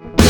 [0.00, 0.29] you